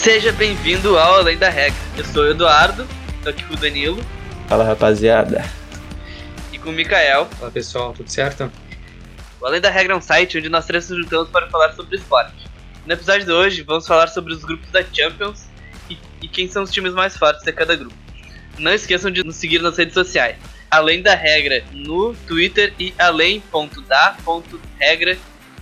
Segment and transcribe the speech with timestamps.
[0.00, 1.78] Seja bem-vindo ao Além da Regra.
[1.94, 2.88] Eu sou o Eduardo,
[3.22, 4.02] tô aqui com o Danilo.
[4.48, 5.44] Fala rapaziada.
[6.50, 7.26] E com o Mikael.
[7.38, 8.50] Fala pessoal, tudo certo?
[9.38, 11.96] O Além da Regra é um site onde nós três nos juntamos para falar sobre
[11.96, 12.48] esporte.
[12.86, 15.44] No episódio de hoje, vamos falar sobre os grupos da Champions
[15.90, 17.94] e, e quem são os times mais fortes de cada grupo.
[18.56, 20.38] Não esqueçam de nos seguir nas redes sociais.
[20.70, 23.58] Além da Regra no Twitter e além.da.regra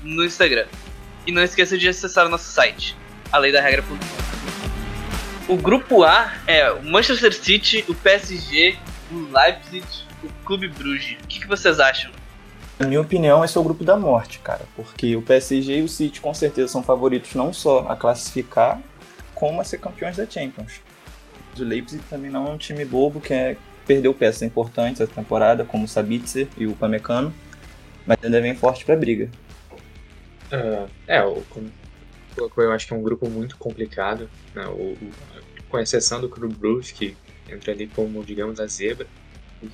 [0.04, 0.66] no Instagram.
[1.26, 2.96] E não esqueça de acessar o nosso site,
[3.32, 4.17] além-da-regra.com.
[5.48, 8.76] O grupo A é o Manchester City, o PSG,
[9.10, 9.86] o Leipzig,
[10.22, 11.16] o Clube Bruges.
[11.24, 12.10] O que, que vocês acham?
[12.78, 14.60] Na minha opinião, esse é o grupo da morte, cara.
[14.76, 18.78] Porque o PSG e o City com certeza são favoritos não só a classificar,
[19.34, 20.82] como a ser campeões da Champions.
[21.58, 25.64] O Leipzig também não é um time bobo que é, perdeu peças importantes essa temporada,
[25.64, 27.32] como o Sabitzer e o Pamecano,
[28.06, 29.30] mas ainda vem forte pra briga.
[30.52, 31.42] Uh, é, o,
[32.38, 34.66] colocou, eu acho que é um grupo muito complicado, né?
[34.68, 34.96] o,
[35.68, 37.16] com exceção do Clube Bruges, que
[37.48, 39.06] entra ali como, digamos, a zebra.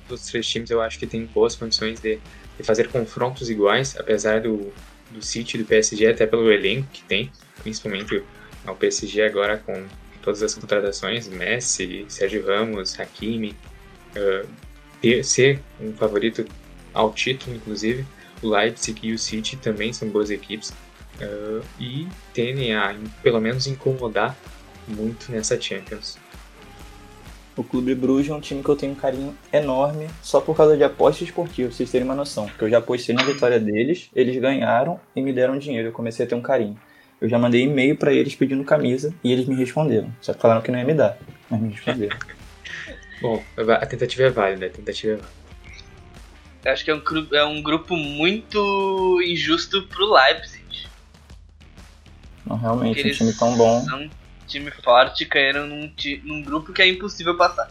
[0.09, 2.19] Os três times eu acho que tem boas condições de,
[2.57, 4.73] de fazer confrontos iguais, apesar do,
[5.11, 8.23] do City e do PSG, até pelo elenco que tem, principalmente
[8.67, 9.85] o PSG agora com
[10.23, 13.55] todas as contratações, Messi, Sérgio Ramos, Hakimi,
[14.17, 16.45] uh, ser um favorito
[16.91, 18.03] ao título, inclusive.
[18.41, 20.73] O Leipzig e o City também são boas equipes
[21.21, 24.35] uh, e tendem a, pelo menos, incomodar
[24.87, 26.17] muito nessa Champions.
[27.57, 30.75] O Clube Bruges é um time que eu tenho um carinho enorme só por causa
[30.75, 32.47] de apostas esportivas, pra vocês terem uma noção.
[32.47, 35.87] Porque eu já apostei na vitória deles, eles ganharam e me deram dinheiro.
[35.87, 36.77] Eu comecei a ter um carinho.
[37.21, 40.13] Eu já mandei e-mail para eles pedindo camisa e eles me responderam.
[40.19, 41.17] Só que falaram que não ia me dar,
[41.49, 42.17] mas me responderam.
[43.21, 45.45] Bom, a tentativa é válida, a tentativa é válida.
[46.65, 50.64] Eu acho que é um, é um grupo muito injusto pro Leipzig.
[52.45, 53.83] Não, realmente, um time tão bom.
[53.83, 54.09] São um
[54.47, 55.91] time forte, caíram num,
[56.23, 57.69] num grupo que é impossível passar.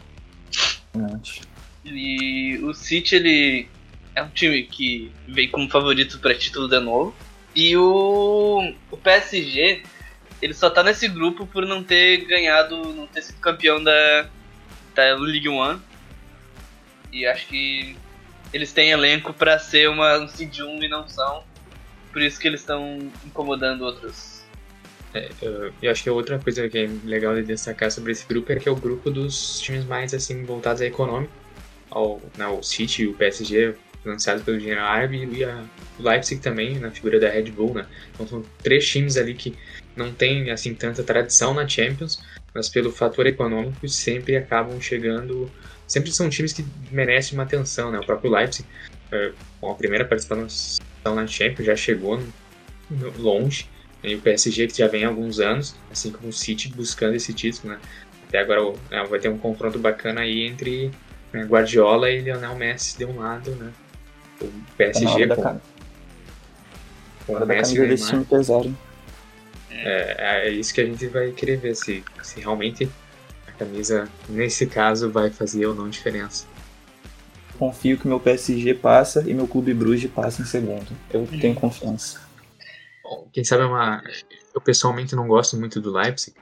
[0.93, 1.41] Verdade.
[1.83, 3.69] E o City, ele
[4.15, 7.15] é um time que vem como favorito para título de novo.
[7.55, 9.83] E o, o PSG,
[10.41, 14.27] ele só tá nesse grupo por não ter ganhado, não ter sido campeão da,
[14.93, 15.79] da Ligue 1.
[17.13, 17.95] E acho que
[18.51, 21.43] eles têm elenco para ser uma, um seed 1 e não são.
[22.11, 24.34] Por isso que eles estão incomodando outros.
[25.15, 25.29] É,
[25.81, 28.67] eu, acho que outra coisa que é legal de destacar sobre esse grupo é que
[28.67, 31.31] é o grupo dos times mais assim voltados a econômico.
[31.89, 35.63] Ao, né, o City e o PSG financiados pelo dinheiro árabe e a,
[35.97, 37.87] Leipzig também na figura da Red Bull, né?
[38.13, 39.55] Então são três times ali que
[39.95, 42.21] não tem assim tanta tradição na Champions,
[42.53, 45.49] mas pelo fator econômico sempre acabam chegando
[45.87, 47.99] sempre são times que merecem uma atenção, né?
[47.99, 48.67] O próprio Leipzig,
[49.11, 49.31] é,
[49.61, 52.21] com a primeira participação na Champions, já chegou
[53.17, 53.69] longe.
[54.03, 57.33] E o PSG, que já vem há alguns anos, assim como o City, buscando esse
[57.33, 57.79] título, né?
[58.27, 60.91] Até agora é, vai ter um confronto bacana aí entre
[61.33, 63.71] né, Guardiola e Lionel Messi de um lado, né?
[64.41, 65.59] O PSG com, com,
[67.25, 68.77] com o Messi e time pesado.
[69.71, 72.89] É, é isso que a gente vai querer ver, se, se realmente
[73.57, 76.45] camisa, nesse caso, vai fazer ou não diferença.
[77.57, 80.87] Confio que meu PSG passa e meu Clube Bruges passa em segundo.
[81.09, 82.21] Eu tenho confiança.
[83.05, 84.01] Bom, quem sabe é uma.
[84.53, 86.35] Eu pessoalmente não gosto muito do Leipzig,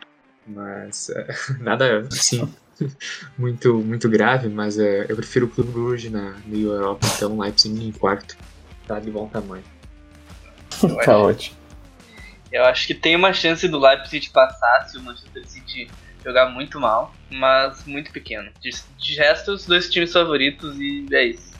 [0.47, 1.27] mas é,
[1.59, 2.47] nada assim
[3.37, 7.85] muito muito grave, mas é, eu prefiro o Clube Bruges na, na Europa, então Leipzig
[7.85, 8.37] em quarto.
[8.87, 9.63] Tá de bom tamanho.
[11.03, 11.57] tá ótimo.
[12.49, 15.89] Eu acho que tem uma chance do Leipzig passar se o Manchester City
[16.23, 18.49] jogar muito mal, mas muito pequeno.
[18.61, 21.51] De, de resto, os dois times favoritos e é isso.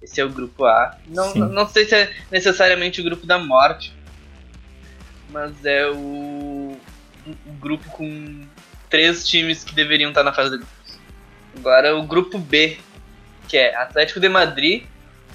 [0.00, 0.96] Esse é o grupo A.
[1.08, 3.95] Não, não, não, sei se é necessariamente o grupo da morte,
[5.36, 6.74] mas é o,
[7.26, 8.40] o grupo com
[8.88, 10.98] três times que deveriam estar na fase de grupos.
[11.58, 12.78] Agora o grupo B,
[13.46, 14.84] que é Atlético de Madrid,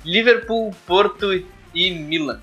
[0.03, 1.31] Liverpool, Porto
[1.75, 2.41] e Milan.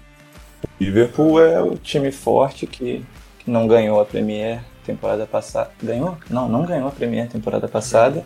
[0.81, 3.05] Liverpool é o time forte que,
[3.41, 5.73] que não ganhou a Premier temporada passada.
[5.83, 6.17] Ganhou?
[6.31, 8.25] Não, não ganhou a Premier temporada passada.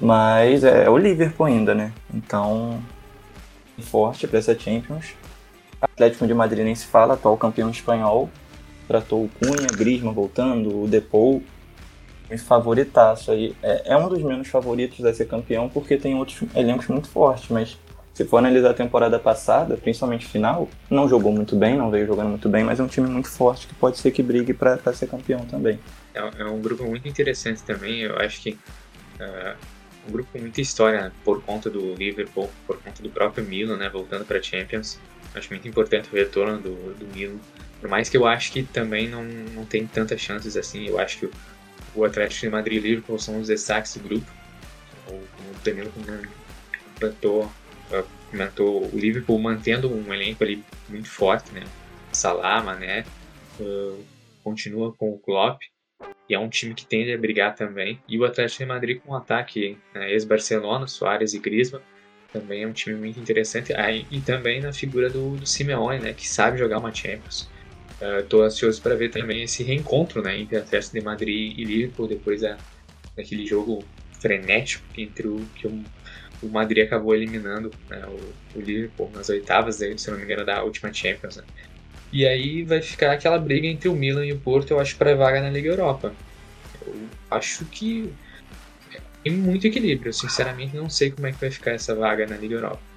[0.00, 1.92] Mas é, o Liverpool ainda, né?
[2.12, 2.82] Então,
[3.82, 5.14] forte para essa Champions.
[5.80, 8.28] Atlético de Madrid nem se fala, atual campeão espanhol.
[8.92, 11.42] Tratou o Cunha, Griezmann voltando, o Depou.
[12.46, 13.54] Favoritaço aí.
[13.62, 17.48] É, é um dos menos favoritos a ser campeão porque tem outros elencos muito fortes,
[17.48, 17.78] mas
[18.12, 22.28] se for analisar a temporada passada, principalmente final, não jogou muito bem, não veio jogando
[22.28, 25.06] muito bem, mas é um time muito forte que pode ser que brigue para ser
[25.06, 25.78] campeão também.
[26.14, 28.58] É, é, um grupo muito interessante também, eu acho que
[29.20, 29.56] uh,
[30.06, 33.78] um grupo com muita história né, por conta do Liverpool, por conta do próprio Milan,
[33.78, 34.98] né, voltando para Champions.
[35.34, 37.38] Acho muito importante o retorno do, do Milan
[37.82, 41.18] Por mais que eu acho que também não, não tem tantas chances assim, eu acho
[41.18, 41.30] que
[41.96, 44.32] o, Atlético de Madrid e o Liverpool são os destaques do grupo.
[45.08, 45.20] O,
[45.64, 45.92] Danilo
[46.94, 47.52] comentou,
[48.30, 51.64] comentou o Liverpool mantendo um elenco ali muito forte, né?
[52.12, 53.04] Salah, Mané,
[53.58, 54.04] uh,
[54.44, 55.60] continua com o Klopp,
[56.28, 57.98] e é um time que tende a brigar também.
[58.08, 61.82] E o Atlético de Madrid com um ataque né, ex-Barcelona, Soares e Griezmann,
[62.32, 63.72] também é um time muito interessante.
[63.72, 67.50] Ah, e também na figura do, do Simeone, né, que sabe jogar uma Champions.
[68.20, 72.08] Estou uh, ansioso para ver também esse reencontro né, entre Atlético de Madrid e Liverpool
[72.08, 72.56] depois da,
[73.16, 73.84] daquele jogo
[74.20, 75.84] frenético entre o que o,
[76.42, 80.62] o Madrid acabou eliminando né, o, o, Liverpool nas oitavas, se não me engano, da
[80.64, 81.36] última Champions.
[81.36, 81.44] Né.
[82.12, 85.14] E aí vai ficar aquela briga entre o Milan e o Porto, eu acho, para
[85.14, 86.12] vaga na Liga Europa.
[86.84, 88.12] Eu acho que
[89.22, 90.12] tem muito equilíbrio.
[90.12, 92.91] Sinceramente, não sei como é que vai ficar essa vaga na Liga Europa.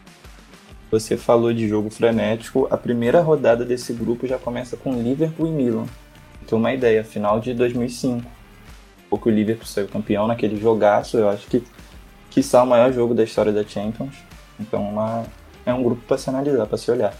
[0.92, 2.68] Você falou de jogo frenético.
[2.70, 5.86] A primeira rodada desse grupo já começa com Liverpool e Milan.
[6.48, 8.24] Tem uma ideia, final de 2005.
[9.10, 11.18] Pouco o Liverpool saiu campeão naquele jogaço.
[11.18, 11.64] Eu acho que
[12.38, 14.16] é o maior jogo da história da Champions.
[14.60, 15.26] Então, uma,
[15.66, 17.14] é um grupo para se analisar, para se olhar.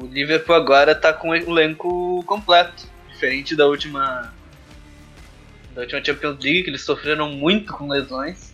[0.00, 4.32] O Liverpool agora tá com o elenco completo, diferente da última
[5.74, 8.53] da última Champions League, que eles sofreram muito com lesões.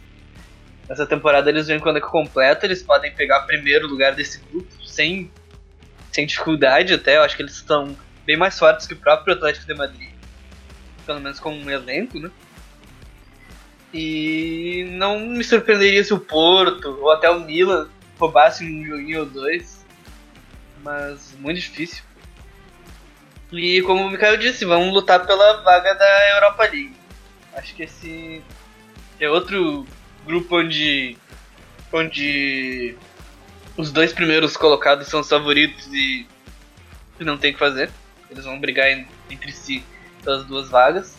[0.91, 4.69] Essa temporada eles vêm com o elenco completo, eles podem pegar primeiro lugar desse grupo
[4.85, 5.31] sem,
[6.13, 7.17] sem dificuldade até.
[7.17, 7.97] Eu acho que eles estão
[8.27, 10.11] bem mais fortes que o próprio Atlético de Madrid.
[11.07, 12.31] Pelo menos com um elenco, né?
[13.95, 17.89] E não me surpreenderia se o Porto ou até o Milan
[18.19, 19.81] roubassem um joguinho ou dois
[20.83, 22.03] mas muito difícil.
[23.53, 26.97] E como o Mikael disse, vamos lutar pela vaga da Europa League.
[27.55, 28.43] Acho que esse
[29.19, 29.87] é outro
[30.27, 31.17] grupo onde
[31.93, 32.95] onde
[33.77, 36.27] os dois primeiros colocados são os favoritos e
[37.19, 37.91] não tem o que fazer.
[38.31, 38.89] Eles vão brigar
[39.29, 39.83] entre si
[40.23, 41.19] pelas duas vagas.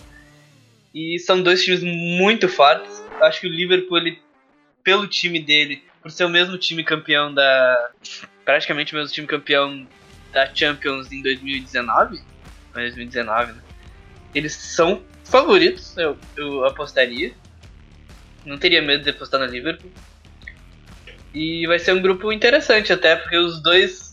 [0.94, 3.04] E são dois times muito fortes.
[3.22, 4.20] Acho que o Liverpool, ele,
[4.84, 7.92] pelo time dele, por ser o mesmo time campeão da,
[8.44, 9.88] praticamente o mesmo time campeão
[10.32, 12.22] da Champions em 2019.
[12.74, 13.62] 2019, né?
[14.34, 17.34] Eles são favoritos, eu, eu apostaria.
[18.46, 19.92] Não teria medo de apostar no Liverpool.
[21.34, 24.12] E vai ser um grupo interessante até, porque os dois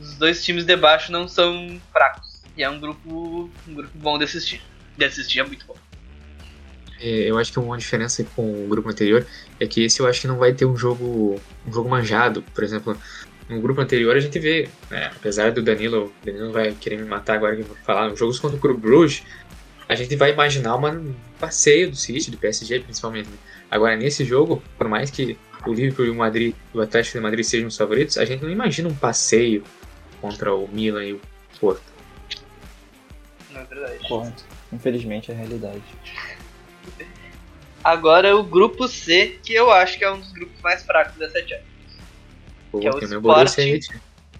[0.00, 2.42] os dois times de baixo não são fracos.
[2.56, 4.62] E é um grupo um grupo bom de assistir.
[4.96, 5.76] De assistir é muito bom.
[7.00, 9.24] É, eu acho que uma diferença com o grupo anterior
[9.60, 12.42] é que esse eu acho que não vai ter um jogo um jogo manjado.
[12.54, 12.96] Por exemplo,
[13.48, 17.36] no grupo anterior a gente vê, né, apesar do Danilo, Danilo vai querer me matar
[17.36, 19.22] agora que eu vou falar, jogos contra o Clube Bruges,
[19.88, 23.28] a gente vai imaginar um passeio do City, do PSG principalmente.
[23.28, 23.36] Né?
[23.70, 27.44] Agora nesse jogo, por mais que o Liverpool e o Madrid, o Atlético de Madrid
[27.44, 29.64] sejam os favoritos, a gente não imagina um passeio
[30.20, 31.20] contra o Milan e o
[31.58, 31.82] Porto.
[33.50, 34.08] Não é verdade.
[34.08, 34.44] Correto.
[34.72, 35.82] Infelizmente é a realidade.
[37.82, 41.40] Agora o grupo C, que eu acho que é um dos grupos mais fracos dessa
[41.40, 41.64] Champions.
[42.70, 43.80] Pô, que é o Sporting.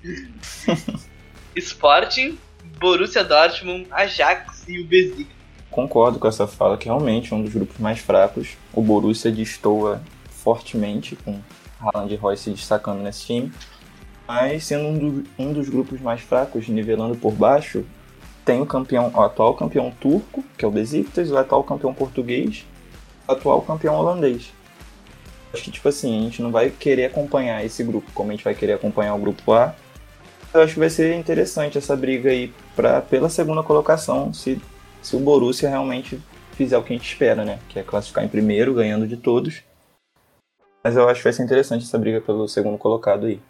[1.57, 2.39] Sporting,
[2.79, 5.38] Borussia Dortmund, Ajax e o Besiktas.
[5.71, 8.57] Concordo com essa fala, que realmente é um dos grupos mais fracos.
[8.73, 10.01] O Borussia destoa
[10.31, 11.39] fortemente, com
[11.81, 13.53] Haaland e se destacando nesse time.
[14.27, 17.85] Mas sendo um, do, um dos grupos mais fracos, nivelando por baixo,
[18.45, 22.65] tem o campeão, o atual campeão turco, que é o Besiktas, o atual campeão português,
[23.27, 24.53] o atual campeão holandês.
[25.53, 28.45] Acho que, tipo assim, a gente não vai querer acompanhar esse grupo como a gente
[28.45, 29.75] vai querer acompanhar o grupo A.
[30.53, 34.61] Eu acho que vai ser interessante essa briga aí pra, pela segunda colocação, se,
[35.03, 36.21] se o Borussia realmente
[36.53, 37.59] fizer o que a gente espera, né?
[37.69, 39.63] Que é classificar em primeiro, ganhando de todos.
[40.83, 43.41] Mas eu acho que vai ser interessante essa briga pelo segundo colocado aí.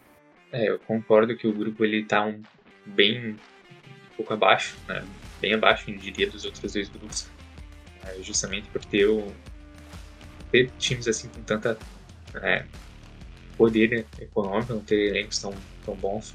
[0.52, 2.42] É, eu concordo que o grupo ele tá um,
[2.86, 5.04] bem um pouco abaixo, né?
[5.40, 7.28] Bem abaixo, eu diria, dos outros dois grupos.
[8.04, 9.32] É, justamente por ter o,
[10.50, 11.78] ter times assim com tanta
[12.42, 12.64] é,
[13.56, 16.34] poder econômico, não ter elencos tão, tão bons.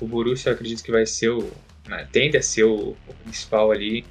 [0.00, 1.50] O Borussia eu acredito que vai ser o.
[1.86, 4.04] Né, tende a ser o, o principal ali,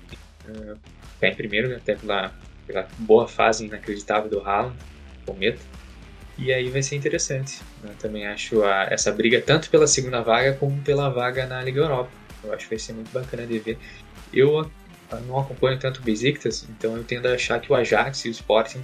[0.47, 0.77] uh,
[1.21, 2.33] em primeiro, né, até pela,
[2.65, 4.75] pela boa fase inacreditável do Haaland,
[5.25, 5.59] Cometa.
[6.37, 7.59] E aí vai ser interessante.
[7.83, 7.91] Né?
[7.99, 12.11] Também acho a, essa briga tanto pela segunda vaga como pela vaga na Liga Europa.
[12.43, 13.77] Eu acho que vai ser muito bacana de ver.
[14.33, 14.69] Eu
[15.27, 18.31] não acompanho tanto o Besiktas, então eu tendo a achar que o Ajax e o
[18.31, 18.81] Sporting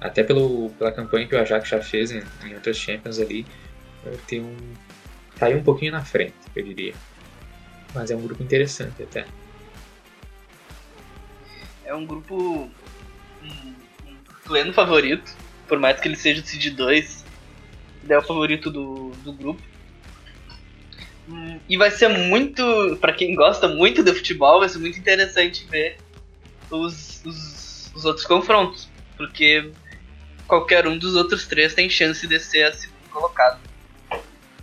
[0.00, 3.46] até pelo, pela campanha que o Ajax já fez em, em outras Champions ali,
[4.26, 4.56] tem um,
[5.38, 6.94] tá aí um pouquinho na frente, eu diria.
[7.94, 9.26] Mas é um grupo interessante até.
[11.90, 12.70] É um grupo
[13.42, 13.74] um,
[14.06, 15.34] um pleno favorito,
[15.66, 17.24] por mais que ele seja o Cid 2,
[18.04, 19.60] ele é o favorito do, do grupo.
[21.28, 25.66] Hum, E vai ser muito, Pra quem gosta muito do futebol, vai ser muito interessante
[25.68, 25.96] ver
[26.70, 29.72] os, os, os outros confrontos, porque
[30.46, 33.58] qualquer um dos outros três tem chance de ser a segundo colocado.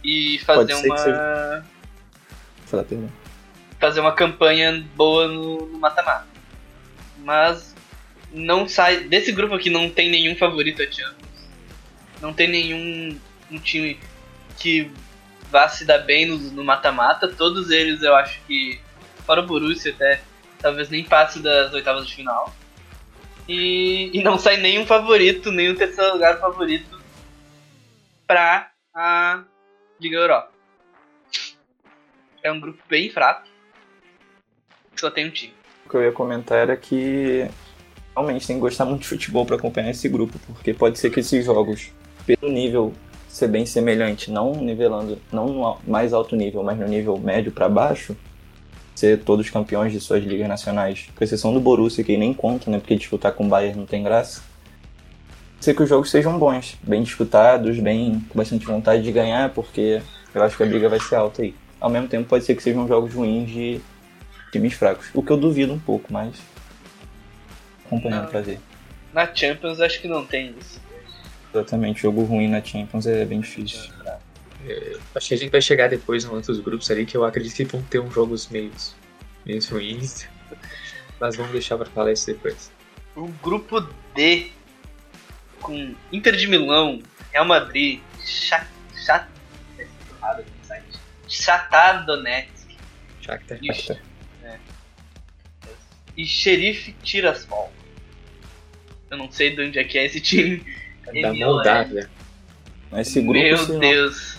[0.02, 1.66] E fazer uma seja.
[2.72, 3.12] Perdão.
[3.82, 6.37] fazer uma campanha boa no no mata-mata.
[7.28, 7.76] Mas
[8.32, 9.02] não sai.
[9.02, 11.50] Desse grupo aqui não tem nenhum favorito a Champions.
[12.22, 13.20] Não tem nenhum
[13.52, 14.00] um time
[14.58, 14.90] que
[15.52, 17.28] vá se dar bem no mata-mata.
[17.28, 18.80] Todos eles eu acho que.
[19.26, 20.22] Fora o Borussia até.
[20.60, 22.56] Talvez nem passe das oitavas de final.
[23.46, 26.98] E, e não sai nenhum favorito, nenhum terceiro lugar favorito
[28.26, 29.44] pra a
[30.00, 30.54] Liga Europa.
[32.42, 33.46] É um grupo bem fraco.
[34.96, 35.58] Só tem um time.
[35.90, 37.48] Que eu ia comentar era que
[38.16, 41.20] realmente tem que gostar muito de futebol para acompanhar esse grupo, porque pode ser que
[41.20, 41.92] esses jogos,
[42.26, 42.94] pelo nível
[43.28, 47.70] ser bem semelhante, não nivelando, não no mais alto nível, mas no nível médio para
[47.70, 48.18] baixo,
[48.96, 52.80] ser todos campeões de suas ligas nacionais, com exceção do Borussia, que nem conta, né,
[52.80, 54.42] porque disputar com o Bayern não tem graça.
[55.60, 60.02] Ser que os jogos sejam bons, bem disputados, bem com bastante vontade de ganhar, porque
[60.34, 61.54] eu acho que a briga vai ser alta aí.
[61.80, 63.80] Ao mesmo tempo, pode ser que sejam jogos ruins de
[64.58, 66.36] times fracos, o que eu duvido um pouco, mas
[67.86, 68.30] acompanhando Não.
[68.30, 68.60] pra ver.
[69.14, 70.82] Na Champions acho que não tem isso.
[71.54, 73.90] Exatamente, jogo ruim na Champions é bem difícil.
[75.16, 77.64] Acho que a gente vai chegar depois em outros grupos ali que eu acredito que
[77.64, 78.72] vão ter uns jogos meio,
[79.46, 80.28] meio ruins.
[81.20, 82.70] Mas vamos deixar pra falar isso depois.
[83.16, 83.80] O grupo
[84.14, 84.52] D
[85.62, 89.30] com Inter de Milão, Real Madrid, Shakhtar.
[91.28, 92.68] Shakhtar Donetsk
[93.22, 93.58] Shakhtar.
[93.62, 93.74] e,
[96.18, 97.72] e Sheriff Tiraspol.
[99.10, 100.64] Eu não sei de onde é que é esse time.
[101.08, 101.40] Da MLN.
[101.46, 102.10] Moldávia.
[102.98, 104.38] Esse grupo, Meu se não- Deus.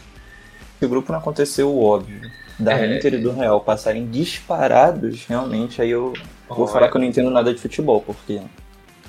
[0.77, 2.21] esse grupo não aconteceu o óbvio.
[2.59, 2.95] Da É.
[2.97, 6.13] Inter e do Real passarem disparados, realmente, aí eu
[6.47, 8.35] vou Olha- falar que eu não entendo nada de futebol, porque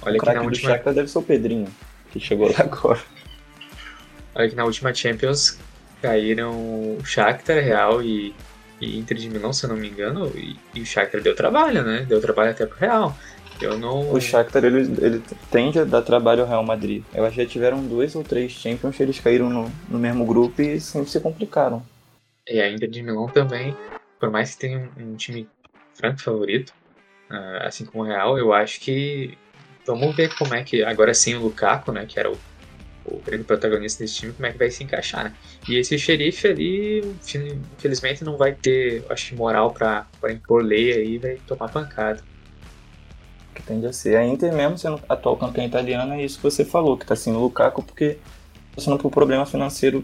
[0.02, 1.68] Olha o que na craque do última, Shakhtar deve ser o Pedrinho,
[2.12, 3.02] que chegou lá agora.
[4.36, 5.60] olha que na última Champions
[6.02, 8.34] caíram o Shakhtar, Real e,
[8.80, 11.84] e Inter de Milão, se eu não me engano, e, e o Shakhtar deu trabalho,
[11.84, 12.06] né?
[12.08, 13.16] Deu trabalho até pro Real.
[13.62, 14.12] Eu não.
[14.12, 15.22] O Shakhtar, ele, ele
[15.52, 17.04] tende a dar trabalho ao Real Madrid.
[17.14, 20.26] Eu acho que já tiveram dois ou três Champions que eles caíram no, no mesmo
[20.26, 21.84] grupo e sempre se complicaram.
[22.48, 23.76] E a Inter de Milão também,
[24.20, 25.48] por mais que tenha um, um time
[25.94, 26.74] franco favorito,
[27.30, 29.38] ah, assim como o Real, eu acho que
[29.86, 32.38] vamos ver como é que, agora sem o Lukaku, né, que era o,
[33.12, 35.34] o grande protagonista desse time, como é que vai se encaixar, né?
[35.68, 37.04] E esse xerife ali,
[37.78, 42.22] infelizmente, não vai ter, acho, moral pra, pra impor lei aí, vai tomar pancada.
[43.54, 44.16] que tende a ser.
[44.18, 47.40] A Inter, mesmo sendo atual campeã italiana, é isso que você falou, que tá sendo
[47.40, 48.20] o Lukaku, porque tá
[48.76, 50.04] passando por um problema financeiro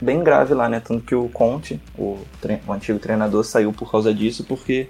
[0.00, 0.80] bem grave lá, né?
[0.80, 4.88] Tanto que o Conte, o, tre- o antigo treinador, saiu por causa disso, porque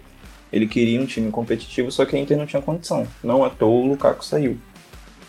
[0.52, 3.06] ele queria um time competitivo, só que a Inter não tinha condição.
[3.22, 4.58] Não à toa o Lukaku saiu.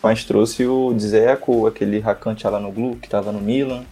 [0.02, 3.84] Mas trouxe o Dzeko, aquele racante lá no Glu, que tava no Milan.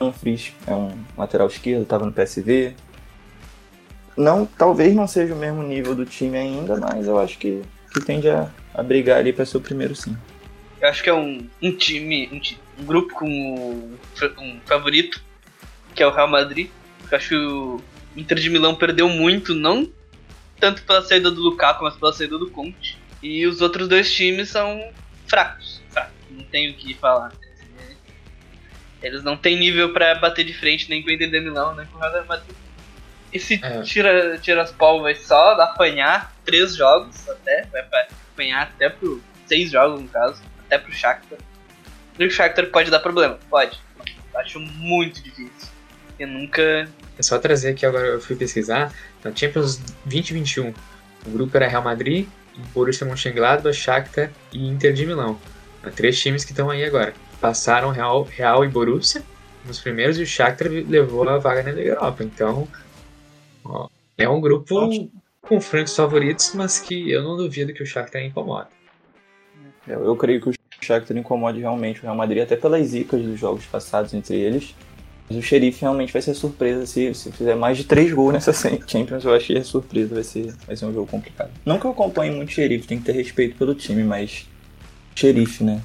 [0.00, 2.74] Humphries, é um lateral esquerdo, tava no PSV.
[4.16, 7.62] Não, talvez não seja o mesmo nível do time ainda, mas eu acho que
[7.92, 10.16] que tende a, a brigar ali pra ser o primeiro sim.
[10.80, 13.96] Eu acho que é um, um time, um, um grupo com um,
[14.38, 15.22] um favorito,
[15.94, 16.70] que é o Real Madrid.
[17.10, 17.80] Eu acho que o
[18.16, 19.88] Inter de Milão perdeu muito, não
[20.58, 22.96] tanto pela saída do Lukaku, mas pela saída do Conte.
[23.20, 24.80] E os outros dois times são
[25.32, 27.32] fracos, fracos, não tenho o que falar.
[29.02, 31.86] Eles não têm nível pra bater de frente nem com o Inter de Milão, nem
[31.86, 32.54] com o Real Madrid.
[33.32, 33.80] Esse É.
[33.80, 40.02] tira, Tiraspol vai só apanhar três jogos até, vai pa- apanhar até pro seis jogos
[40.02, 41.38] no caso, até pro Shakhtar.
[42.18, 43.80] E o Shakhtar pode dar problema, pode.
[44.34, 45.68] Acho muito difícil.
[46.18, 46.62] Eu nunca.
[47.18, 48.92] É só trazer aqui agora, eu fui pesquisar,
[49.24, 50.74] na Champions 2021,
[51.26, 52.28] o grupo era Real Madrid,
[52.74, 55.38] Borussia Mönchengladbach, Shakhtar e Inter de Milão.
[55.82, 57.14] Há Três times que estão aí agora.
[57.40, 59.22] Passaram Real, Real e Borussia
[59.64, 62.22] nos primeiros e o Shakhtar levou a vaga na Liga Europa.
[62.22, 62.68] Então,
[63.64, 65.10] ó, é um grupo Ótimo.
[65.40, 68.68] com francos favoritos, mas que eu não duvido que o Shakhtar incomoda.
[69.86, 73.38] Eu, eu creio que o Shakhtar incomode realmente o Real Madrid, até pelas zicas dos
[73.38, 74.74] jogos passados entre eles.
[75.28, 78.52] Mas o Xerife realmente vai ser surpresa se, se fizer mais de três gols nessa
[78.86, 79.24] Champions.
[79.24, 81.50] Eu acho que é surpresa, vai ser, vai ser um jogo complicado.
[81.64, 84.46] Não que eu acompanhe muito o Xerife, tem que ter respeito pelo time, mas
[85.14, 85.80] Xerife, né?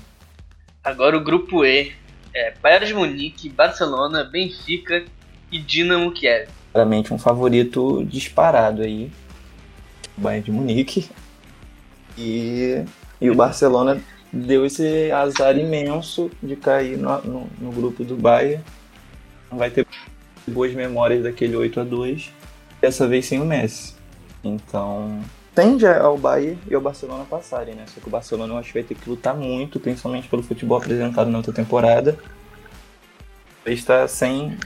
[0.84, 1.92] Agora o grupo E
[2.34, 5.04] é Bayern de Munique, Barcelona, Benfica
[5.52, 6.48] e Dinamo Kiev.
[6.72, 9.12] Claramente um favorito disparado aí.
[10.18, 11.10] O Bayern de Munique.
[12.18, 12.84] E,
[13.20, 14.02] e o Barcelona
[14.32, 18.64] deu esse azar imenso de cair no, no, no grupo do Bayern.
[19.52, 19.86] Não vai ter
[20.48, 22.32] boas memórias daquele 8 a 2
[22.82, 23.96] dessa vez sem o Messi.
[24.44, 25.22] Então,
[25.54, 27.86] tende ao Bayern e ao Barcelona passarem, né?
[27.88, 30.78] Só que o Barcelona eu acho que vai ter que lutar muito, principalmente pelo futebol
[30.78, 32.18] apresentado na outra temporada.
[33.66, 34.58] Está sem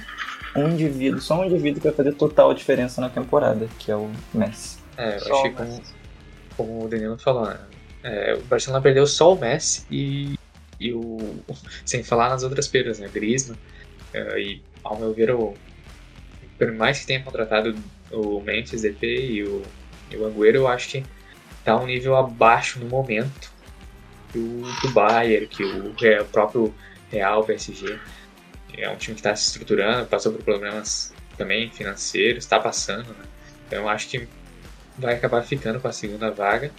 [0.55, 4.11] um indivíduo, só um indivíduo que vai fazer total diferença na temporada, que é o
[4.33, 4.79] Messi.
[4.97, 5.81] É, eu que como,
[6.57, 7.59] como o Danilo falou, né?
[8.03, 10.37] É, o Barcelona perdeu só o Messi e,
[10.79, 11.17] e o.
[11.85, 13.09] Sem falar nas outras perdas, né?
[13.11, 13.57] Griezmann.
[14.13, 15.53] Uh, e, ao meu ver, o,
[16.57, 17.75] por mais que tenha contratado
[18.11, 19.61] o Memphis DP e o,
[20.11, 21.05] e o Agüero, eu acho que
[21.63, 23.51] tá um nível abaixo no momento
[24.31, 26.73] que o, Bayern, que o, o próprio
[27.11, 27.99] Real PSG.
[28.77, 33.25] É um time que está se estruturando, passou por problemas também financeiros, está passando, né?
[33.67, 34.27] Então eu acho que
[34.97, 36.71] vai acabar ficando com a segunda vaga.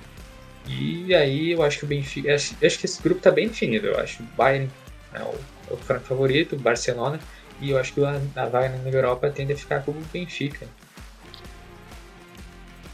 [0.66, 2.35] E aí eu acho que o Benfica.
[2.35, 3.88] Acho, acho que esse grupo está bem definido.
[3.88, 4.71] Eu acho o Bayern
[5.12, 7.21] é o, o franco favorito, o Barcelona.
[7.62, 10.66] E eu acho que a, vaga na Europa tende a ficar com o Benfica.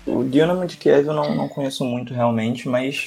[0.06, 3.06] O Dinamo de Kiev eu não, não conheço muito realmente, mas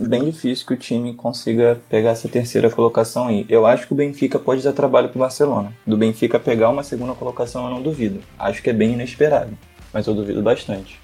[0.00, 3.44] bem difícil que o time consiga pegar essa terceira colocação aí.
[3.46, 5.70] Eu acho que o Benfica pode dar trabalho pro Barcelona.
[5.86, 8.22] Do Benfica pegar uma segunda colocação eu não duvido.
[8.38, 9.56] Acho que é bem inesperado,
[9.92, 10.98] mas eu duvido bastante.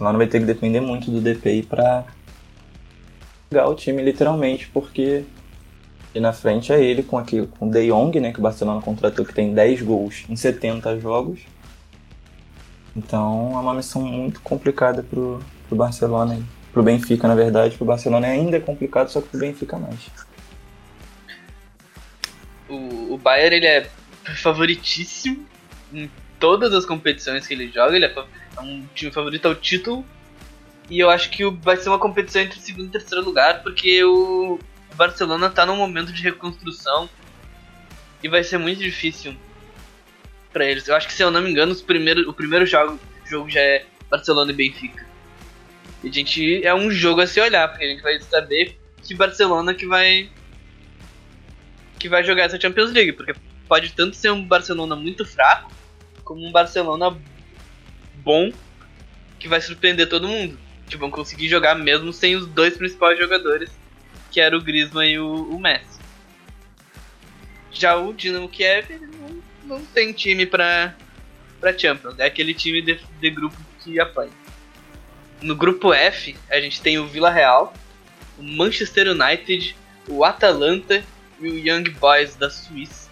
[0.00, 2.04] Lá não vai ter que depender muito do DPI para
[3.48, 5.22] pegar o time literalmente, porque
[6.14, 8.80] e na frente é ele com aqui com o De Jong, né, que o Barcelona
[8.80, 11.40] contratou que tem 10 gols em 70 jogos.
[12.96, 16.40] Então é uma missão muito complicada pro, pro Barcelona
[16.72, 20.00] pro Benfica, na verdade, pro Barcelona ainda é complicado, só que pro Benfica mais.
[22.68, 23.88] O, o Bayern ele é
[24.36, 25.46] favoritíssimo
[25.92, 28.14] em todas as competições que ele joga, ele é,
[28.56, 30.04] é um time favorito ao título.
[30.90, 34.58] E eu acho que vai ser uma competição entre segundo e terceiro lugar, porque o
[34.94, 37.08] Barcelona está num momento de reconstrução
[38.22, 39.36] e vai ser muito difícil
[40.52, 40.86] para eles.
[40.88, 43.60] Eu acho que se eu não me engano, os primeiros, o primeiro jogo, jogo já
[43.60, 45.04] é Barcelona e Benfica.
[46.02, 49.14] E a gente é um jogo a se olhar, porque a gente vai saber que
[49.14, 50.30] Barcelona que vai
[51.98, 53.34] que vai jogar essa Champions League, porque
[53.66, 55.72] pode tanto ser um Barcelona muito fraco,
[56.22, 57.16] como um Barcelona
[58.16, 58.52] bom
[59.38, 60.58] que vai surpreender todo mundo.
[60.86, 63.70] Que vão conseguir jogar mesmo sem os dois principais jogadores,
[64.34, 66.00] que era o Griezmann e o, o Messi.
[67.70, 70.92] Já o Dinamo Kiev não, não tem time para
[71.60, 74.32] para Champions, é aquele time de, de grupo que apanha.
[75.40, 77.72] No grupo F, a gente tem o Vila Real,
[78.36, 79.74] o Manchester United,
[80.08, 81.02] o Atalanta
[81.40, 83.08] e o Young Boys da Suíça.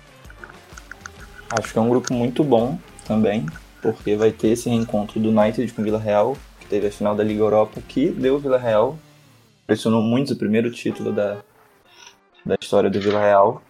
[1.51, 3.47] Acho que é um grupo muito bom também,
[3.81, 7.15] porque vai ter esse reencontro do United com o Vila Real, que teve a final
[7.15, 8.99] da Liga Europa, que deu o Vila Real,
[9.73, 11.39] pressionou muito o primeiro título da,
[12.45, 13.63] da história do Vila Real.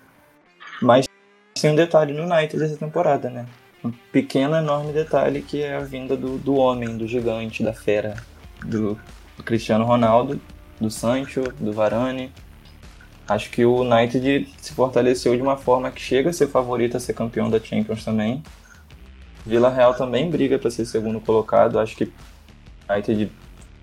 [0.80, 1.06] Mas
[1.54, 3.46] tem um detalhe no United dessa temporada, né?
[3.84, 8.16] Um pequeno, enorme detalhe que é a vinda do, do homem, do gigante, da fera,
[8.64, 8.98] do,
[9.36, 10.40] do Cristiano Ronaldo,
[10.80, 12.32] do Sancho, do Varane.
[13.28, 17.00] Acho que o United se fortaleceu de uma forma que chega a ser favorito a
[17.00, 18.42] ser campeão da Champions também.
[19.46, 21.78] Vila Real também briga para ser segundo colocado.
[21.78, 23.30] Acho que o United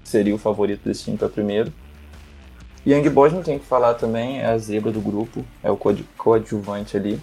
[0.04, 1.72] seria o favorito desse time para primeiro.
[2.92, 5.78] Young Boys não tem que falar também, é a zebra do grupo, é o
[6.18, 7.20] coadjuvante ali.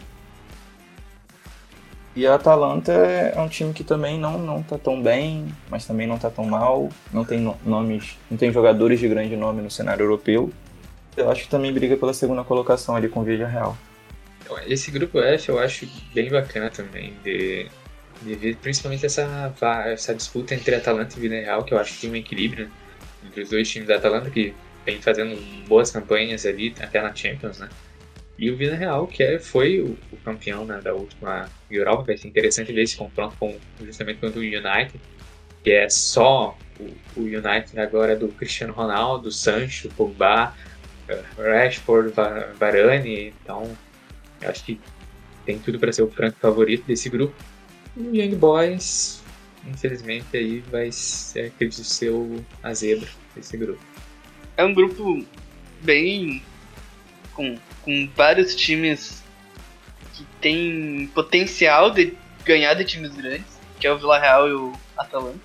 [2.14, 6.06] E a Atalanta é um time que também não, não tá tão bem, mas também
[6.06, 6.88] não tá tão mal.
[7.12, 10.50] Não tem nomes, não tem jogadores de grande nome no cenário europeu.
[11.14, 13.76] Eu acho que também briga pela segunda colocação ali com o Vila Real.
[14.66, 17.66] Esse grupo F eu acho bem bacana também de,
[18.22, 19.52] de ver principalmente essa,
[19.84, 22.70] essa disputa entre Atalanta e Vila Real, que eu acho que tem um equilíbrio
[23.26, 24.54] entre os dois times da Atalanta que
[24.86, 27.68] vem fazendo boas campanhas ali até na Champions, né?
[28.38, 32.16] E o Vila Real, que é, foi o, o campeão né, da última Europa, vai
[32.16, 35.00] ser interessante ver esse confronto com, justamente contra o United,
[35.64, 36.84] que é só o,
[37.16, 40.54] o United agora do Cristiano Ronaldo, Sancho, Pogba,
[41.08, 42.12] uh, Rashford,
[42.58, 43.76] Varane, então
[44.42, 44.78] eu acho que
[45.46, 47.34] tem tudo para ser o franco favorito desse grupo.
[47.96, 49.22] E o Young Boys,
[49.66, 53.80] infelizmente, aí vai ser, acredito, ser o, a zebra desse grupo.
[54.56, 55.24] É um grupo
[55.82, 56.42] bem
[57.34, 59.22] com com vários times
[60.12, 62.14] que tem potencial de
[62.44, 65.38] ganhar de times grandes, que é o Vila Real e o Atalanta.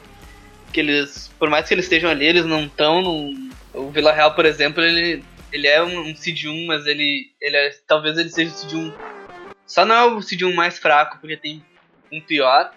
[0.74, 3.52] Que eles, por mais que eles estejam ali, eles não estão no.
[3.74, 7.56] O Vila Real, por exemplo, ele, ele é um, um Seed 1, mas ele, ele
[7.56, 8.94] é, talvez ele seja o Seed 1.
[9.68, 11.64] Só não é o Seed 1 mais fraco, porque tem
[12.12, 12.74] um pior.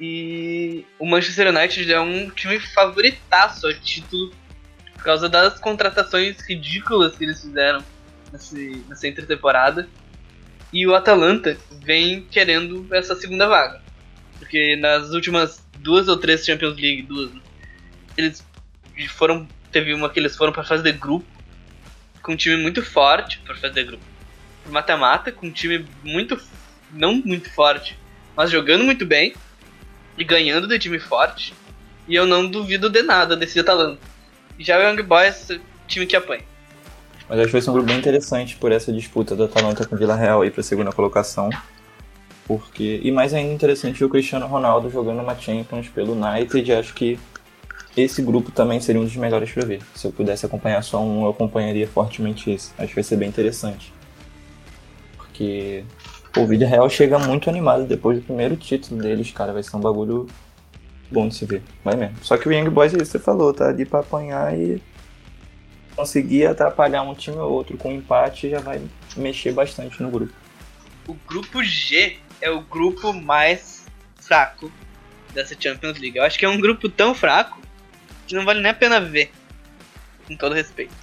[0.00, 4.34] E o Manchester United é um time favoritaço a título
[5.00, 7.82] por causa das contratações ridículas que eles fizeram
[8.30, 9.88] nessa intertemporada.
[10.70, 13.80] E o Atalanta vem querendo essa segunda vaga.
[14.38, 17.30] Porque nas últimas duas ou três Champions League, duas,
[18.16, 18.44] eles
[19.08, 19.48] foram.
[19.72, 21.26] Teve uma que eles foram pra fase de grupo.
[22.22, 24.04] Com um time muito forte pra fase de grupo.
[24.66, 26.38] Mata-mata, com um time muito.
[26.92, 27.98] não muito forte,
[28.36, 29.34] mas jogando muito bem.
[30.18, 31.54] E ganhando de time forte.
[32.06, 34.10] E eu não duvido de nada desse Atalanta.
[34.60, 35.48] Já o Young Boys,
[35.88, 36.42] time que apanha.
[37.26, 39.96] Mas acho que vai ser um grupo bem interessante por essa disputa do Atalanta com
[39.96, 41.48] Vila Real aí pra segunda colocação.
[42.46, 46.72] Porque, e mais ainda interessante o Cristiano Ronaldo jogando uma Champions pelo United.
[46.74, 47.18] Acho que
[47.96, 49.80] esse grupo também seria um dos melhores para ver.
[49.94, 52.70] Se eu pudesse acompanhar só um, eu acompanharia fortemente esse.
[52.76, 53.94] Acho que vai ser bem interessante.
[55.16, 55.84] Porque
[56.36, 59.54] o Vila Real chega muito animado depois do primeiro título deles, cara.
[59.54, 60.26] Vai ser um bagulho
[61.10, 61.62] bom de se ver.
[61.84, 62.16] Vai mesmo.
[62.22, 64.82] Só que o Young Boys isso você falou, tá ali pra apanhar e
[65.96, 68.80] conseguir atrapalhar um time ou outro com um empate já vai
[69.16, 70.32] mexer bastante no grupo.
[71.06, 74.72] O grupo G é o grupo mais fraco
[75.34, 76.16] dessa Champions League.
[76.16, 77.60] Eu acho que é um grupo tão fraco
[78.26, 79.30] que não vale nem a pena ver.
[80.26, 80.94] Com todo respeito.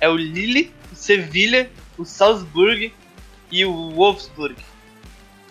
[0.00, 2.92] É o Lille, o Sevilha, o Salzburg
[3.50, 4.56] e o Wolfsburg.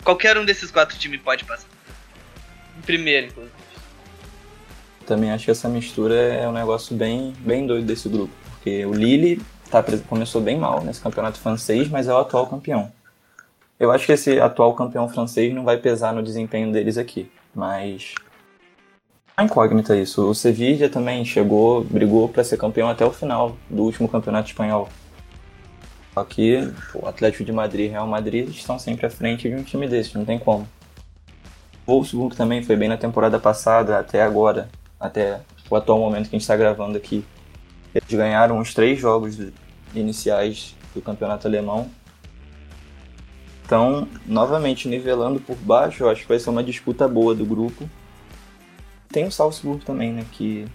[0.04, 1.66] Qualquer um desses quatro times pode passar.
[2.78, 3.53] Em primeiro, inclusive.
[5.06, 8.32] Também acho que essa mistura é um negócio bem, bem doido desse grupo.
[8.54, 9.40] Porque o Lille
[9.70, 12.90] tá, começou bem mal nesse campeonato francês, mas é o atual campeão.
[13.78, 18.14] Eu acho que esse atual campeão francês não vai pesar no desempenho deles aqui, mas
[19.36, 20.30] é incógnita isso.
[20.30, 24.88] O Sevilla também chegou, brigou para ser campeão até o final do último campeonato espanhol.
[26.28, 29.88] Que o Atlético de Madrid e Real Madrid estão sempre à frente de um time
[29.88, 30.68] desse, não tem como.
[31.84, 36.36] O Wolfsburg também foi bem na temporada passada, até agora, até o atual momento que
[36.36, 37.24] a gente está gravando aqui.
[37.94, 39.38] Eles ganharam os três jogos
[39.94, 41.90] iniciais do campeonato alemão
[43.64, 47.88] então, novamente, nivelando por baixo, eu acho que vai ser uma disputa boa do grupo.
[49.08, 50.26] Tem o Salzburg também, né?
[50.32, 50.66] Que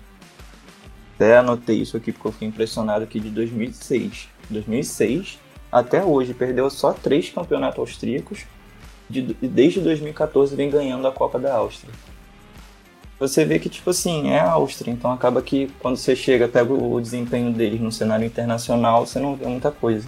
[1.15, 4.27] até anotei isso aqui porque eu fiquei impressionado aqui de 2006.
[4.49, 5.37] 2006
[5.71, 8.45] até hoje perdeu só três campeonatos austríacos
[9.07, 11.93] de, desde 2014 vem ganhando a Copa da Áustria.
[13.19, 16.71] Você vê que, tipo assim, é a Áustria, então acaba que quando você chega, pega
[16.73, 20.07] o desempenho deles no cenário internacional, você não vê muita coisa.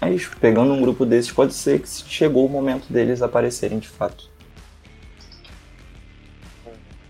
[0.00, 4.30] Mas pegando um grupo desses, pode ser que chegou o momento deles aparecerem de fato.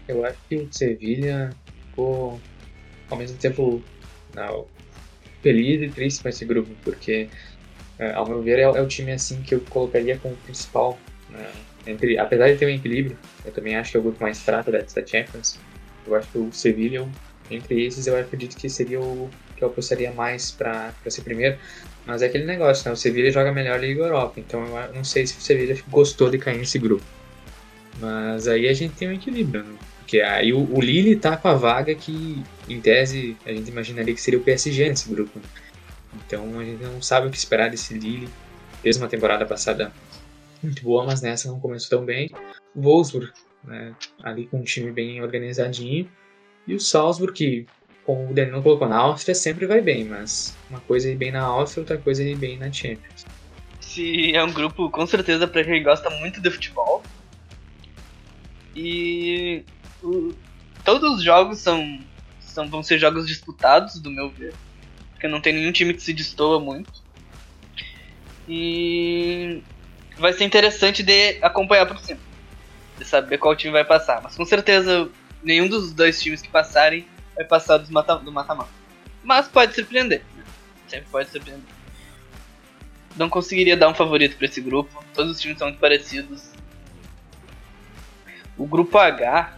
[0.08, 1.50] Eu acho que o Sevilha
[1.90, 2.40] ficou
[3.10, 3.82] ao mesmo tempo
[4.34, 4.66] não,
[5.42, 7.28] feliz e triste com esse grupo, porque
[7.98, 10.98] é, ao meu ver é, é, o time assim que eu colocaria como principal.
[11.30, 11.50] Né?
[11.86, 14.70] Entre, apesar de ter um equilíbrio, eu também acho que é o grupo mais fraco
[14.70, 15.58] da Champions.
[16.06, 17.06] Eu acho que o Sevilha,
[17.50, 21.56] entre esses, eu acredito que seria o que eu apostaria mais para ser primeiro.
[22.04, 22.92] Mas é aquele negócio, né?
[22.92, 26.38] O Sevilla joga melhor Liga Europa, então eu não sei se o Sevilla gostou de
[26.38, 27.04] cair nesse grupo.
[28.00, 29.74] Mas aí a gente tem um equilíbrio, né?
[29.98, 34.14] Porque aí o, o Lille tá com a vaga que, em tese, a gente imaginaria
[34.14, 35.36] que seria o PSG nesse grupo.
[35.36, 35.44] Né?
[36.24, 38.28] Então a gente não sabe o que esperar desse Lille.
[38.82, 39.90] Fez uma temporada passada
[40.62, 42.30] muito boa, mas nessa não começou tão bem.
[42.74, 43.32] O Wolfsburg,
[43.64, 43.94] né?
[44.22, 46.10] ali com um time bem organizadinho.
[46.66, 47.66] E o Salzburg, que
[48.06, 51.32] como o Danilo colocou, na Áustria sempre vai bem, mas uma coisa é ir bem
[51.32, 53.26] na Áustria, outra coisa é ir bem na Champions.
[53.80, 57.02] Se é um grupo com certeza para quem gosta muito de futebol.
[58.76, 59.64] E
[60.02, 60.32] o,
[60.84, 61.98] todos os jogos são,
[62.38, 64.54] são vão ser jogos disputados, do meu ver,
[65.10, 66.92] porque não tem nenhum time que se destoa muito.
[68.48, 69.62] E
[70.18, 72.20] vai ser interessante de acompanhar por cima,
[72.98, 74.20] de saber qual time vai passar.
[74.22, 75.08] Mas com certeza
[75.42, 78.68] nenhum dos dois times que passarem vai passar do mata-mata.
[79.22, 80.22] Mas pode surpreender.
[80.36, 80.44] Né?
[80.88, 81.64] Sempre pode surpreender.
[83.16, 85.04] Não conseguiria dar um favorito para esse grupo.
[85.14, 86.50] Todos os times são muito parecidos.
[88.56, 89.56] O grupo H,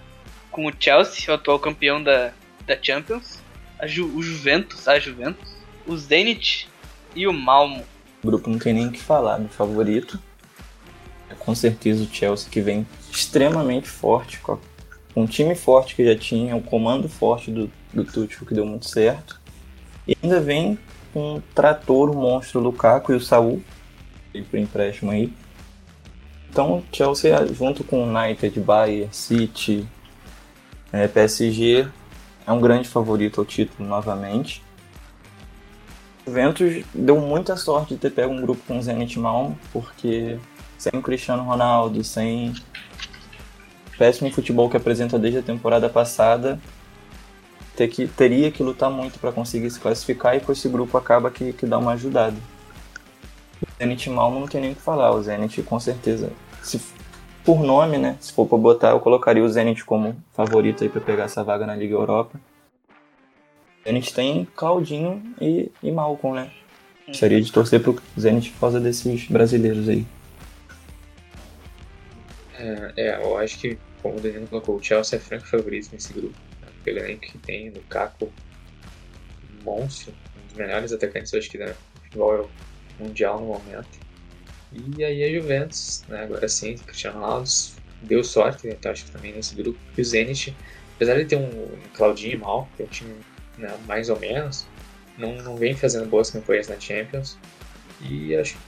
[0.51, 2.33] com o Chelsea, o atual campeão da,
[2.67, 3.41] da Champions,
[3.85, 6.69] Ju, o Juventus, a Juventus, o Zenit
[7.15, 7.85] e o Malmo.
[8.23, 10.21] O grupo não tem nem o que falar do favorito.
[11.31, 14.59] É com certeza o Chelsea que vem extremamente forte com
[15.17, 18.89] um time forte que já tinha, um comando forte do, do Tuchel que deu muito
[18.89, 19.41] certo.
[20.07, 20.79] E ainda vem
[21.13, 23.63] com um trator, o monstro Lukaku e o Saul,
[24.33, 25.33] e por empréstimo aí.
[26.51, 29.87] Então, Chelsea junto com United, Bayern, City,
[30.93, 31.89] é, PSG,
[32.47, 34.63] é um grande favorito ao título novamente.
[36.27, 40.39] O Juventus deu muita sorte de ter pego um grupo com o Zenit Malmo, porque
[40.79, 42.55] sem o Cristiano Ronaldo, sem
[43.99, 46.59] péssimo futebol que apresenta desde a temporada passada,
[47.77, 51.31] ter que, teria que lutar muito para conseguir se classificar e com esse grupo acaba
[51.31, 52.37] que, que dá uma ajudada.
[53.77, 55.13] Zenit Malmo não tem nem o que falar.
[55.13, 56.81] O Zenit, com certeza, se,
[57.45, 58.17] por nome, né?
[58.21, 61.67] Se for pra botar, eu colocaria o Zenit como favorito aí pra pegar essa vaga
[61.67, 62.41] na Liga Europa.
[63.81, 66.51] O Zenit tem Claudinho e, e Malcolm, né?
[67.07, 70.07] Gostaria de torcer pro Zenit por causa desses brasileiros aí.
[72.59, 76.13] É, é, eu acho que, como o Danilo colocou, o Chelsea é franco favorito nesse
[76.13, 76.35] grupo.
[76.61, 76.69] Né?
[76.85, 78.33] Pelo elenco que tem, Caco,
[79.63, 82.51] monstro, um dos melhores atacantes, eu acho que da futebol
[82.99, 83.99] mundial no momento.
[84.73, 87.49] E aí a Juventus, né, agora sim, Cristiano Ronaldo
[88.03, 89.79] deu sorte, né, então acho que também nesse grupo.
[89.97, 90.55] E o Zenit,
[90.97, 91.51] apesar de ter um
[91.95, 93.15] Claudinho mal, que é um time
[93.57, 94.67] né, mais ou menos,
[95.17, 97.39] não, não vem fazendo boas campanhas na Champions.
[98.01, 98.61] E acho que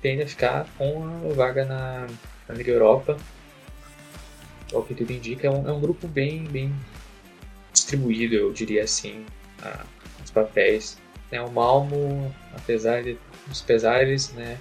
[0.00, 2.06] tende a ficar com a vaga na,
[2.48, 3.16] na Liga Europa.
[4.72, 6.74] O que tudo indica, é um, é um grupo bem, bem
[7.72, 9.24] distribuído, eu diria assim,
[9.62, 9.84] a,
[10.22, 10.98] os papéis.
[11.30, 14.58] É, o Malmo, apesar de, dos pesares, né,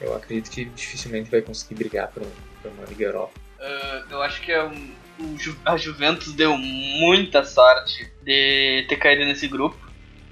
[0.00, 2.30] eu acredito que dificilmente vai conseguir brigar por, um,
[2.62, 3.32] por uma Liga Europa.
[3.58, 4.94] Uh, eu acho que é um,
[5.64, 9.76] a Juventus deu muita sorte de ter caído nesse grupo.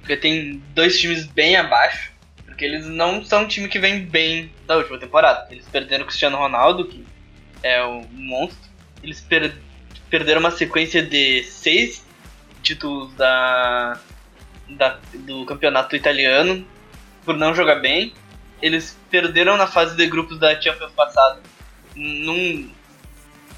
[0.01, 2.13] Porque tem dois times bem abaixo.
[2.45, 5.49] Porque eles não são um time que vem bem da última temporada.
[5.51, 7.05] Eles perderam o Cristiano Ronaldo, que
[7.63, 8.74] é um monstro.
[9.05, 9.55] Eles per
[10.09, 12.05] perderam uma sequência de seis
[12.63, 13.99] títulos da,
[14.69, 16.67] da, do campeonato italiano
[17.25, 18.15] por não jogar bem.
[18.63, 21.41] Eles perderam na fase de grupos da Champions passada
[21.95, 22.71] num,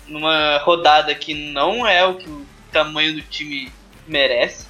[0.08, 3.70] numa rodada que não é o que o tamanho do time
[4.06, 4.66] merece.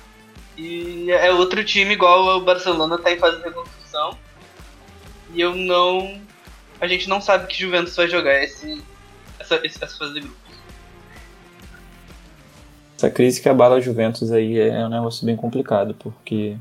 [0.57, 4.19] E é outro time igual o Barcelona tá em fase de reconstrução.
[5.33, 6.21] E eu não.
[6.81, 8.83] A gente não sabe que Juventus vai jogar esse,
[9.39, 10.46] essa, essa fase de grupos.
[12.97, 16.57] Essa crise que abala a Juventus aí é um negócio bem complicado, porque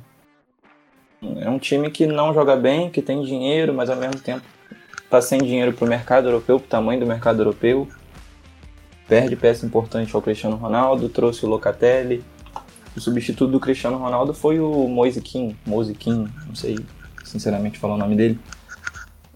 [1.38, 4.44] é um time que não joga bem, que tem dinheiro, mas ao mesmo tempo
[5.10, 7.88] tá sem dinheiro pro mercado europeu, pro tamanho do mercado europeu.
[9.08, 12.24] Perde peça importante ao Cristiano Ronaldo, trouxe o Locatelli,
[12.96, 15.98] o substituto do Cristiano Ronaldo foi o Moise Kim, Moise
[16.48, 16.78] não sei
[17.24, 18.40] sinceramente falar o nome dele.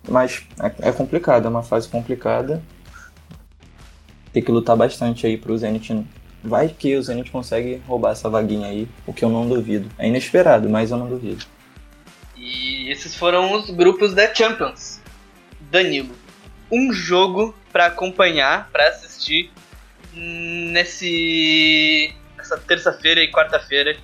[0.08, 2.62] Mas é, é complicado, é uma fase complicada.
[4.32, 6.06] Tem que lutar bastante aí pro Zenit.
[6.44, 9.90] Vai que o Zenit consegue roubar essa vaguinha aí, o que eu não duvido.
[9.98, 11.46] É inesperado, mas eu não duvido.
[12.38, 15.02] E esses foram os grupos da Champions.
[15.70, 16.16] Danilo,
[16.72, 19.52] um jogo para acompanhar, para assistir
[20.14, 23.98] nesse nessa terça-feira e quarta-feira,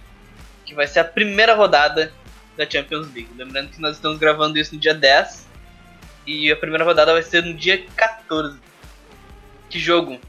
[0.65, 2.11] que vai ser a primeira rodada
[2.57, 3.29] da Champions League.
[3.35, 5.47] Lembrando que nós estamos gravando isso no dia 10
[6.27, 8.59] e a primeira rodada vai ser no dia 14.
[9.69, 10.19] Que jogo?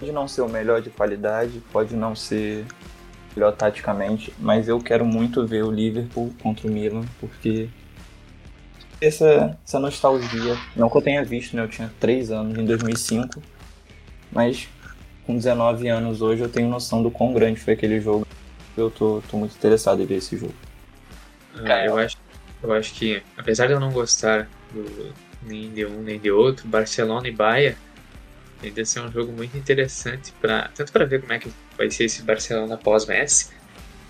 [0.00, 2.64] Pode não ser o melhor de qualidade, pode não ser
[3.36, 7.68] melhor taticamente, mas eu quero muito ver o Liverpool contra o Milan, porque
[9.00, 11.62] essa, essa nostalgia, não que eu tenha visto, né?
[11.62, 13.42] Eu tinha 3 anos em 2005,
[14.32, 14.68] mas
[15.26, 18.26] com 19 anos hoje eu tenho noção do quão grande foi aquele jogo.
[18.76, 20.54] Eu tô, tô muito interessado em ver esse jogo.
[21.64, 22.16] Ah, eu, acho,
[22.62, 26.68] eu acho que, apesar de eu não gostar do, nem de um nem de outro,
[26.68, 27.76] Barcelona e Bahia
[28.62, 32.04] ainda ser um jogo muito interessante para tanto para ver como é que vai ser
[32.04, 33.50] esse Barcelona pós Messi,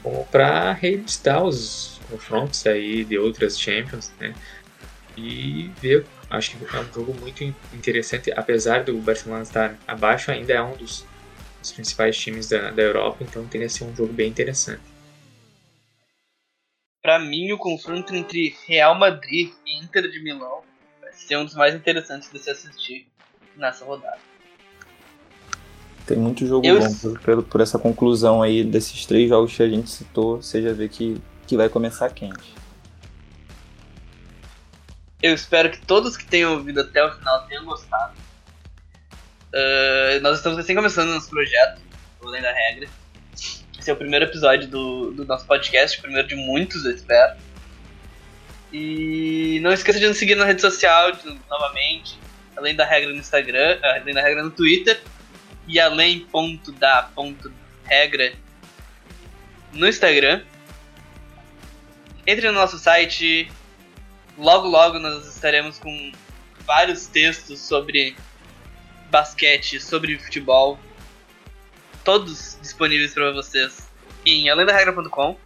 [0.03, 4.35] como para reeditar os confrontos aí de outras Champions, né?
[5.17, 7.43] E ver Acho que é um jogo muito
[7.75, 11.05] interessante, apesar do Barcelona estar abaixo, ainda é um dos,
[11.59, 14.81] dos principais times da, da Europa, então teria ser um jogo bem interessante.
[17.03, 20.63] Para mim, o confronto entre Real Madrid e Inter de Milão
[21.01, 23.09] vai ser um dos mais interessantes de se assistir
[23.57, 24.30] nessa rodada.
[26.11, 26.81] Tem muito jogo Eu...
[26.81, 30.61] bom por, por, por essa conclusão aí desses três jogos que a gente citou, você
[30.61, 32.53] já vê que, que vai começar quente.
[35.23, 38.15] Eu espero que todos que tenham ouvido até o final tenham gostado.
[39.55, 41.81] Uh, nós estamos recém começando nosso projeto,
[42.25, 42.89] Além da Regra.
[43.79, 47.39] Esse é o primeiro episódio do, do nosso podcast, o primeiro de muitos, eu espero.
[48.73, 51.13] E não esqueça de nos seguir na rede social
[51.49, 52.19] novamente,
[52.57, 55.01] além da regra no Instagram, além da regra no Twitter
[55.71, 57.53] e além ponto da ponto
[57.85, 58.33] regra
[59.73, 60.43] no Instagram.
[62.27, 63.51] Entre no nosso site
[64.41, 66.13] Logo, logo nós estaremos com
[66.65, 68.17] vários textos sobre
[69.11, 70.79] basquete, sobre futebol,
[72.03, 73.91] todos disponíveis para vocês
[74.25, 75.37] em alendaregra.com.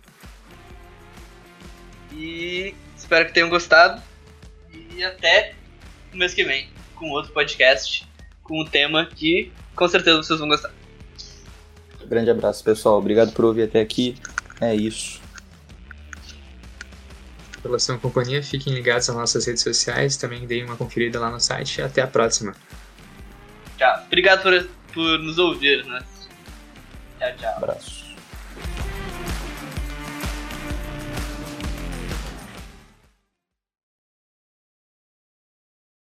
[2.12, 4.00] E espero que tenham gostado.
[4.72, 5.54] E até
[6.12, 8.06] o mês que vem com outro podcast
[8.44, 10.72] com um tema que com certeza vocês vão gostar.
[12.06, 12.98] Grande abraço, pessoal.
[12.98, 14.16] Obrigado por ouvir até aqui.
[14.60, 15.20] É isso.
[17.62, 18.42] pela sua companhia.
[18.42, 20.16] Fiquem ligados nas nossas redes sociais.
[20.16, 21.80] Também deem uma conferida lá no site.
[21.80, 22.54] Até a próxima.
[23.78, 24.02] Tchau.
[24.06, 26.00] Obrigado por, por nos ouvir, né?
[27.18, 27.56] Tchau, tchau.
[27.56, 28.03] Abraço.